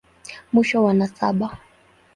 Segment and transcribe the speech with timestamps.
[0.51, 1.47] Mwisho wa nasaba.